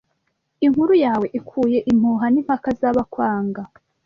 Inkuru 0.65 0.93
yawe 1.05 1.25
ikuye 1.39 1.79
impuha 1.91 2.25
N’impaka 2.33 2.69
z’abakwanga 2.79 3.61